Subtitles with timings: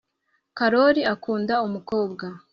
[0.57, 2.25] karori akunda umukobwa